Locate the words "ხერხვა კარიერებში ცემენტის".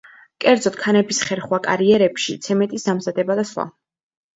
1.29-2.91